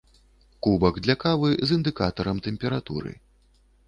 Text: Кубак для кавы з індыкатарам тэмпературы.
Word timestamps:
Кубак 0.67 0.95
для 1.07 1.15
кавы 1.23 1.51
з 1.71 1.77
індыкатарам 1.79 2.39
тэмпературы. 2.47 3.13